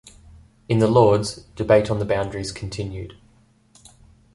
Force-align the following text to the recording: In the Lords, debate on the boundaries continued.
In 0.67 0.79
the 0.79 0.87
Lords, 0.87 1.43
debate 1.55 1.91
on 1.91 1.99
the 1.99 2.05
boundaries 2.05 2.51
continued. 2.51 3.19